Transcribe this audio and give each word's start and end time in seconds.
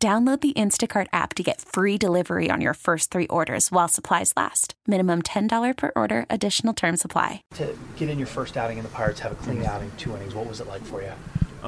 Download 0.00 0.40
the 0.40 0.52
Instacart 0.52 1.08
app 1.12 1.34
to 1.34 1.42
get 1.42 1.60
free 1.60 1.98
delivery 1.98 2.50
on 2.52 2.60
your 2.60 2.74
first 2.74 3.10
three 3.10 3.26
orders 3.26 3.72
while 3.72 3.88
supplies 3.88 4.32
last. 4.36 4.74
Minimum 4.86 5.22
$10 5.22 5.76
per 5.76 5.90
order, 5.96 6.24
additional 6.30 6.72
term 6.72 6.96
supply. 6.96 7.42
To 7.56 7.76
get 7.96 8.08
in 8.08 8.16
your 8.16 8.28
first 8.28 8.56
outing 8.56 8.78
in 8.78 8.84
the 8.84 8.90
Pirates, 8.90 9.18
have 9.20 9.32
a 9.32 9.34
clean 9.34 9.64
outing, 9.64 9.90
two 9.96 10.14
innings, 10.14 10.36
what 10.36 10.46
was 10.46 10.60
it 10.60 10.68
like 10.68 10.82
for 10.82 11.02
you? 11.02 11.10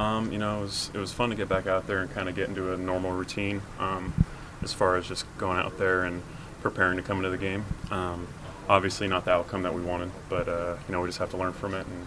Um, 0.00 0.30
you 0.30 0.38
know, 0.38 0.60
it 0.60 0.62
was, 0.62 0.92
it 0.95 0.98
was 0.98 1.12
fun 1.12 1.30
to 1.30 1.34
get 1.34 1.48
back 1.48 1.66
out 1.66 1.88
there 1.88 2.02
and 2.02 2.10
kind 2.12 2.28
of 2.28 2.36
get 2.36 2.48
into 2.48 2.72
a 2.72 2.77
normal 2.77 3.10
routine 3.10 3.62
um, 3.80 4.14
as 4.62 4.72
far 4.72 4.97
as 4.97 5.08
just 5.08 5.27
going 5.36 5.58
out 5.58 5.77
there 5.78 6.05
and 6.05 6.22
preparing 6.62 6.98
to 6.98 7.02
come 7.02 7.16
into 7.16 7.30
the 7.30 7.36
game. 7.36 7.64
Um, 7.91 8.28
obviously, 8.69 9.08
not 9.08 9.24
the 9.24 9.33
outcome 9.33 9.62
that 9.62 9.74
we 9.74 9.83
wanted, 9.83 10.12
but 10.28 10.48
uh, 10.48 10.77
you 10.86 10.92
know, 10.92 11.00
we 11.00 11.08
just 11.08 11.19
have 11.19 11.30
to 11.30 11.36
learn 11.36 11.52
from 11.52 11.74
it 11.74 11.84
and 11.84 12.06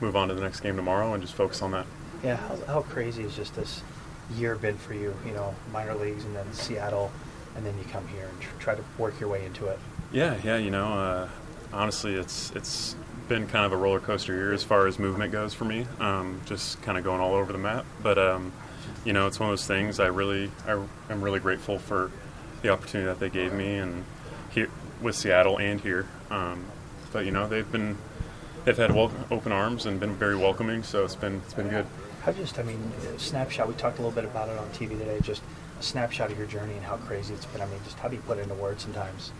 move 0.00 0.16
on 0.16 0.28
to 0.28 0.34
the 0.34 0.40
next 0.40 0.60
game 0.60 0.76
tomorrow 0.76 1.12
and 1.12 1.22
just 1.22 1.34
focus 1.34 1.60
on 1.60 1.72
that. 1.72 1.84
Yeah, 2.24 2.36
how, 2.36 2.56
how 2.66 2.82
crazy 2.82 3.24
is 3.24 3.36
just 3.36 3.54
this 3.54 3.82
year 4.38 4.56
been 4.56 4.76
for 4.76 4.94
you? 4.94 5.14
You 5.26 5.32
know, 5.32 5.54
minor 5.72 5.94
leagues 5.94 6.24
and 6.24 6.34
then 6.34 6.50
Seattle, 6.52 7.10
and 7.56 7.64
then 7.64 7.76
you 7.78 7.84
come 7.84 8.06
here 8.08 8.26
and 8.26 8.40
tr- 8.40 8.50
try 8.58 8.74
to 8.74 8.84
work 8.98 9.18
your 9.20 9.28
way 9.28 9.44
into 9.44 9.66
it. 9.66 9.78
Yeah, 10.12 10.36
yeah. 10.42 10.56
You 10.56 10.70
know, 10.70 10.92
uh, 10.92 11.28
honestly, 11.72 12.14
it's 12.14 12.50
it's 12.52 12.96
been 13.28 13.46
kind 13.46 13.64
of 13.64 13.72
a 13.72 13.76
roller 13.76 14.00
coaster 14.00 14.34
year 14.34 14.52
as 14.52 14.62
far 14.62 14.86
as 14.86 14.98
movement 14.98 15.32
goes 15.32 15.54
for 15.54 15.64
me. 15.64 15.86
Um, 16.00 16.40
just 16.44 16.82
kind 16.82 16.98
of 16.98 17.04
going 17.04 17.20
all 17.20 17.34
over 17.34 17.52
the 17.52 17.58
map. 17.58 17.84
But 18.02 18.18
um, 18.18 18.52
you 19.04 19.12
know, 19.12 19.26
it's 19.26 19.40
one 19.40 19.48
of 19.48 19.52
those 19.52 19.66
things. 19.66 20.00
I 20.00 20.06
really, 20.06 20.50
I, 20.66 20.72
am 21.10 21.22
really 21.22 21.40
grateful 21.40 21.78
for 21.78 22.10
the 22.62 22.68
opportunity 22.68 23.06
that 23.06 23.20
they 23.20 23.30
gave 23.30 23.52
me, 23.52 23.76
and 23.76 24.04
here 24.50 24.68
with 25.00 25.16
Seattle 25.16 25.58
and 25.58 25.80
here. 25.80 26.06
Um, 26.30 26.64
but 27.12 27.24
you 27.24 27.30
know, 27.30 27.48
they've 27.48 27.70
been 27.70 27.96
they've 28.64 28.76
had 28.76 28.90
open 28.92 29.52
arms 29.52 29.86
and 29.86 29.98
been 29.98 30.14
very 30.14 30.36
welcoming. 30.36 30.82
So 30.82 31.04
it's 31.04 31.16
been 31.16 31.42
it's 31.44 31.54
been 31.54 31.68
good. 31.68 31.86
How 32.22 32.30
just, 32.30 32.58
I 32.58 32.62
mean, 32.62 32.78
snapshot. 33.16 33.66
We 33.66 33.74
talked 33.74 33.98
a 33.98 34.02
little 34.02 34.14
bit 34.14 34.24
about 34.24 34.48
it 34.48 34.56
on 34.56 34.68
TV 34.70 34.90
today. 34.90 35.18
Just 35.22 35.42
a 35.80 35.82
snapshot 35.82 36.30
of 36.30 36.38
your 36.38 36.46
journey 36.46 36.74
and 36.74 36.84
how 36.84 36.96
crazy 36.98 37.34
it's 37.34 37.46
been. 37.46 37.60
I 37.60 37.66
mean, 37.66 37.80
just 37.84 37.98
how 37.98 38.06
do 38.06 38.14
you 38.14 38.22
put 38.22 38.38
it 38.38 38.42
into 38.42 38.54
words 38.54 38.84
sometimes? 38.84 39.32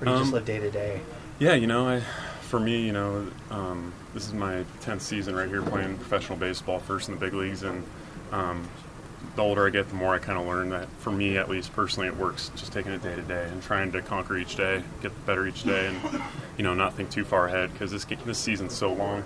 Or 0.00 0.06
do 0.06 0.10
you 0.10 0.16
um, 0.16 0.22
just 0.22 0.32
live 0.32 0.46
day 0.46 0.58
to 0.58 0.70
day? 0.70 1.02
Yeah, 1.38 1.54
you 1.54 1.66
know, 1.66 1.86
I, 1.86 2.00
for 2.40 2.58
me, 2.58 2.86
you 2.86 2.92
know, 2.92 3.26
um, 3.50 3.92
this 4.14 4.26
is 4.26 4.32
my 4.32 4.64
tenth 4.80 5.02
season 5.02 5.36
right 5.36 5.48
here 5.48 5.60
playing 5.60 5.96
professional 5.98 6.38
baseball, 6.38 6.78
first 6.78 7.08
in 7.08 7.14
the 7.14 7.20
big 7.20 7.34
leagues, 7.34 7.64
and 7.64 7.84
um, 8.30 8.66
the 9.36 9.42
older 9.42 9.66
I 9.66 9.70
get, 9.70 9.90
the 9.90 9.94
more 9.94 10.14
I 10.14 10.18
kind 10.18 10.38
of 10.38 10.46
learn 10.46 10.70
that 10.70 10.88
for 11.00 11.10
me, 11.10 11.36
at 11.36 11.50
least 11.50 11.74
personally, 11.74 12.08
it 12.08 12.16
works 12.16 12.50
just 12.56 12.72
taking 12.72 12.92
it 12.92 13.02
day 13.02 13.14
to 13.14 13.22
day 13.22 13.46
and 13.50 13.62
trying 13.62 13.92
to 13.92 14.00
conquer 14.00 14.38
each 14.38 14.56
day, 14.56 14.82
get 15.02 15.26
better 15.26 15.46
each 15.46 15.64
day, 15.64 15.86
and 15.86 16.22
you 16.56 16.64
know, 16.64 16.72
not 16.72 16.94
think 16.94 17.10
too 17.10 17.24
far 17.24 17.48
ahead 17.48 17.72
because 17.72 17.90
this 17.90 18.06
this 18.24 18.38
season's 18.38 18.74
so 18.74 18.90
long. 18.90 19.22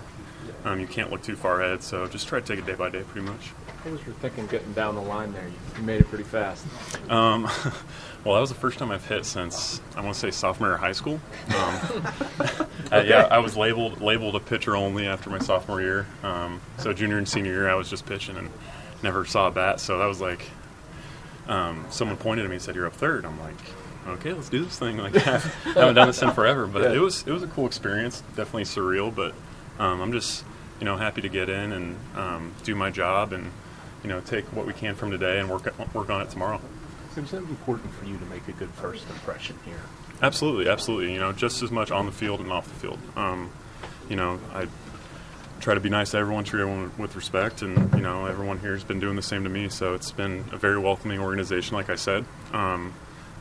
Um, 0.65 0.79
you 0.79 0.87
can't 0.87 1.11
look 1.11 1.23
too 1.23 1.35
far 1.35 1.61
ahead, 1.61 1.83
so 1.83 2.07
just 2.07 2.27
try 2.27 2.39
to 2.39 2.45
take 2.45 2.59
it 2.59 2.65
day 2.65 2.75
by 2.75 2.89
day, 2.89 3.03
pretty 3.03 3.27
much. 3.27 3.47
What 3.83 3.93
was 3.93 4.05
your 4.05 4.15
thinking 4.15 4.47
getting 4.47 4.73
down 4.73 4.95
the 4.95 5.01
line 5.01 5.31
there? 5.33 5.47
You 5.77 5.83
made 5.83 6.01
it 6.01 6.07
pretty 6.09 6.23
fast. 6.23 6.65
Um, 7.09 7.43
well, 8.23 8.35
that 8.35 8.41
was 8.41 8.49
the 8.49 8.55
first 8.55 8.79
time 8.79 8.91
I've 8.91 9.05
hit 9.05 9.25
since 9.25 9.81
I 9.95 10.01
want 10.01 10.15
to 10.15 10.19
say 10.19 10.31
sophomore 10.31 10.69
year 10.69 10.75
of 10.75 10.81
high 10.81 10.91
school. 10.91 11.19
Um, 11.47 12.05
uh, 12.91 13.03
yeah, 13.05 13.27
I 13.29 13.39
was 13.39 13.55
labeled 13.55 14.01
labeled 14.01 14.35
a 14.35 14.39
pitcher 14.39 14.75
only 14.75 15.07
after 15.07 15.29
my 15.29 15.39
sophomore 15.39 15.81
year. 15.81 16.07
Um, 16.23 16.59
so 16.77 16.91
junior 16.91 17.17
and 17.17 17.27
senior 17.27 17.53
year, 17.53 17.69
I 17.69 17.75
was 17.75 17.89
just 17.89 18.05
pitching 18.05 18.35
and 18.35 18.49
never 19.03 19.25
saw 19.25 19.47
a 19.47 19.51
bat. 19.51 19.79
So 19.79 19.99
that 19.99 20.05
was 20.05 20.19
like, 20.19 20.49
um, 21.47 21.85
someone 21.89 22.17
pointed 22.17 22.45
at 22.45 22.49
me 22.49 22.55
and 22.55 22.63
said, 22.63 22.75
"You're 22.75 22.87
up 22.87 22.93
third. 22.93 23.25
I'm 23.25 23.39
like, 23.39 23.55
okay, 24.07 24.33
let's 24.33 24.49
do 24.49 24.63
this 24.63 24.77
thing. 24.77 24.97
Like 24.97 25.15
I 25.27 25.39
haven't 25.39 25.95
done 25.95 26.07
this 26.07 26.21
in 26.21 26.31
forever, 26.31 26.67
but 26.67 26.83
yeah. 26.83 26.93
it 26.93 26.99
was 26.99 27.23
it 27.27 27.31
was 27.31 27.43
a 27.43 27.47
cool 27.47 27.65
experience. 27.65 28.23
Definitely 28.35 28.63
surreal, 28.63 29.13
but 29.13 29.33
um, 29.79 30.01
I'm 30.01 30.11
just 30.11 30.43
you 30.79 30.85
know 30.85 30.97
happy 30.97 31.21
to 31.21 31.29
get 31.29 31.49
in 31.49 31.71
and 31.71 31.95
um, 32.15 32.53
do 32.63 32.75
my 32.75 32.89
job 32.89 33.33
and 33.33 33.51
you 34.03 34.09
know 34.09 34.19
take 34.21 34.45
what 34.53 34.65
we 34.65 34.73
can 34.73 34.95
from 34.95 35.11
today 35.11 35.39
and 35.39 35.49
work 35.49 35.65
work 35.93 36.09
on 36.09 36.21
it 36.21 36.29
tomorrow. 36.29 36.61
Is 37.15 37.33
it 37.33 37.37
important 37.37 37.91
for 37.95 38.05
you 38.05 38.17
to 38.17 38.25
make 38.25 38.47
a 38.47 38.51
good 38.51 38.69
first 38.69 39.09
impression 39.09 39.57
here? 39.65 39.81
Absolutely, 40.21 40.69
absolutely. 40.69 41.13
You 41.13 41.19
know, 41.19 41.31
just 41.31 41.63
as 41.63 41.71
much 41.71 41.89
on 41.89 42.05
the 42.05 42.11
field 42.11 42.41
and 42.41 42.51
off 42.51 42.67
the 42.67 42.75
field. 42.75 42.99
Um, 43.15 43.51
you 44.07 44.15
know, 44.15 44.39
I 44.53 44.67
try 45.59 45.73
to 45.73 45.79
be 45.79 45.89
nice 45.89 46.11
to 46.11 46.17
everyone, 46.17 46.43
treat 46.43 46.61
everyone 46.61 46.91
with 46.97 47.15
respect, 47.15 47.61
and 47.61 47.93
you 47.93 48.01
know, 48.01 48.25
everyone 48.25 48.59
here 48.59 48.73
has 48.73 48.83
been 48.83 48.99
doing 48.99 49.15
the 49.15 49.21
same 49.21 49.43
to 49.43 49.49
me. 49.49 49.69
So 49.69 49.95
it's 49.95 50.11
been 50.11 50.45
a 50.51 50.57
very 50.57 50.77
welcoming 50.77 51.19
organization, 51.19 51.75
like 51.75 51.89
I 51.89 51.95
said. 51.95 52.23
Um, 52.53 52.93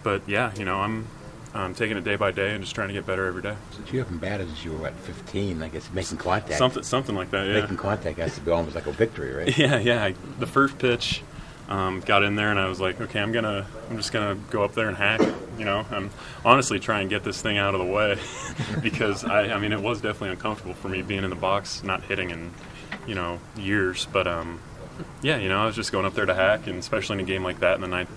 but 0.03 0.27
yeah, 0.27 0.55
you 0.57 0.65
know, 0.65 0.81
I'm 0.81 1.07
um, 1.55 1.75
taking 1.75 1.97
it 1.97 2.05
day 2.05 2.17
by 2.17 2.31
day 2.31 2.55
and 2.55 2.63
just 2.63 2.75
trying 2.75 2.89
to 2.89 2.95
get 2.95 3.07
better 3.07 3.27
every 3.27 3.43
day. 3.43 3.57
Since 3.73 3.93
you 3.93 3.99
haven't 3.99 4.19
batted 4.19 4.49
since 4.49 4.65
you 4.65 4.73
were 4.73 4.79
what 4.79 4.95
15, 4.95 5.63
I 5.63 5.69
guess 5.69 5.91
making 5.93 6.19
contact. 6.19 6.59
Something, 6.59 6.83
something 6.83 7.15
like 7.15 7.31
that. 7.31 7.47
Yeah. 7.47 7.61
Making 7.61 7.77
contact 7.77 8.19
has 8.19 8.35
to 8.35 8.41
be 8.41 8.51
almost 8.51 8.75
like 8.75 8.87
a 8.87 8.93
victory, 8.93 9.33
right? 9.33 9.57
Yeah, 9.67 9.79
yeah. 9.79 10.05
I, 10.05 10.15
the 10.39 10.47
first 10.47 10.79
pitch, 10.79 11.23
um, 11.69 12.01
got 12.01 12.23
in 12.23 12.37
there 12.37 12.51
and 12.51 12.61
I 12.61 12.69
was 12.69 12.81
like, 12.81 13.01
okay, 13.01 13.21
I'm 13.21 13.33
gonna, 13.33 13.67
I'm 13.91 13.97
just 13.97 14.13
gonna 14.13 14.37
go 14.51 14.63
up 14.63 14.75
there 14.75 14.89
and 14.89 14.97
hack. 14.97 15.21
You 15.59 15.65
know, 15.65 15.85
I'm 15.91 16.11
honestly 16.45 16.79
try 16.79 17.01
and 17.01 17.11
get 17.11 17.25
this 17.25 17.41
thing 17.41 17.59
out 17.59 17.75
of 17.75 17.81
the 17.81 17.87
way 17.87 18.19
because 18.83 19.25
I, 19.25 19.53
I 19.55 19.59
mean, 19.59 19.73
it 19.73 19.81
was 19.81 20.01
definitely 20.01 20.31
uncomfortable 20.31 20.75
for 20.75 20.89
me 20.89 21.03
being 21.03 21.25
in 21.25 21.31
the 21.31 21.37
box, 21.37 21.83
not 21.83 22.05
hitting 22.05 22.31
in, 22.31 22.53
you 23.07 23.15
know, 23.15 23.41
years. 23.57 24.07
But 24.13 24.27
um, 24.27 24.61
yeah, 25.23 25.39
you 25.39 25.49
know, 25.49 25.61
I 25.63 25.67
was 25.67 25.75
just 25.75 25.93
going 25.93 26.05
up 26.07 26.15
there 26.15 26.27
to 26.27 26.35
hack, 26.35 26.67
and 26.67 26.79
especially 26.79 27.15
in 27.15 27.21
a 27.21 27.25
game 27.25 27.43
like 27.43 27.61
that 27.61 27.75
in 27.77 27.81
the 27.81 27.89
ninth, 27.89 28.11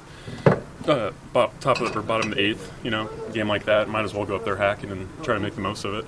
uh, 0.89 1.11
top 1.59 1.81
of 1.81 1.95
or 1.95 2.01
bottom 2.01 2.31
of 2.31 2.37
the 2.37 2.41
eighth, 2.41 2.71
you 2.83 2.91
know, 2.91 3.09
game 3.33 3.47
like 3.47 3.65
that, 3.65 3.87
might 3.87 4.03
as 4.03 4.13
well 4.13 4.25
go 4.25 4.35
up 4.35 4.43
there 4.43 4.57
hacking 4.57 4.91
and 4.91 5.07
try 5.23 5.35
to 5.35 5.39
make 5.39 5.55
the 5.55 5.61
most 5.61 5.85
of 5.85 5.93
it. 5.93 6.05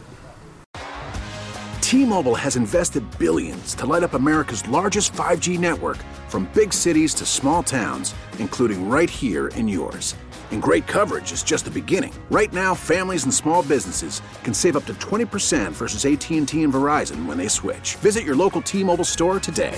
T-Mobile 1.82 2.36
has 2.36 2.56
invested 2.56 3.04
billions 3.20 3.76
to 3.76 3.86
light 3.86 4.04
up 4.04 4.14
America's 4.14 4.66
largest 4.70 5.12
5G 5.12 5.60
network, 5.60 5.98
from 6.30 6.50
big 6.54 6.72
cities 6.72 7.14
to 7.16 7.26
small 7.26 7.62
towns, 7.62 8.16
including 8.40 8.90
right 8.90 9.10
here 9.10 9.50
in 9.50 9.68
yours. 9.68 10.16
And 10.52 10.62
great 10.62 10.88
coverage 10.88 11.34
is 11.34 11.44
just 11.44 11.66
the 11.66 11.72
beginning. 11.72 12.14
Right 12.30 12.54
now, 12.54 12.74
families 12.74 13.26
and 13.26 13.34
small 13.34 13.64
businesses 13.64 14.22
can 14.44 14.54
save 14.54 14.78
up 14.78 14.86
to 14.86 14.94
20% 14.96 15.72
versus 15.74 16.06
AT&T 16.06 16.38
and 16.38 16.48
Verizon 16.48 17.26
when 17.26 17.38
they 17.38 17.50
switch. 17.50 17.96
Visit 17.96 18.24
your 18.24 18.36
local 18.36 18.62
T-Mobile 18.62 19.04
store 19.04 19.40
today. 19.40 19.78